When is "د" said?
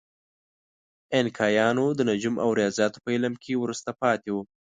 1.97-1.99